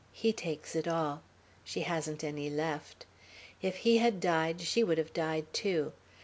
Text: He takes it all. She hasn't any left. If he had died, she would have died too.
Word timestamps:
He 0.13 0.33
takes 0.33 0.75
it 0.75 0.87
all. 0.87 1.21
She 1.63 1.81
hasn't 1.81 2.23
any 2.23 2.49
left. 2.49 3.05
If 3.61 3.75
he 3.85 3.99
had 3.99 4.19
died, 4.19 4.59
she 4.61 4.83
would 4.83 4.97
have 4.97 5.13
died 5.13 5.45
too. 5.53 5.93